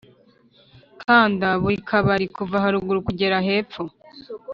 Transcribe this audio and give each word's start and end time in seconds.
kanda 1.01 1.47
buri 1.61 1.77
kabari 1.89 2.25
kuva 2.35 2.55
harugu 2.63 2.91
kugera 3.07 3.37
hepfo 3.47 3.83